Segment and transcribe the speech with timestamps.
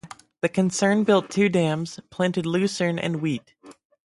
[0.41, 3.53] The concern built two dams, planted lucerne and wheat.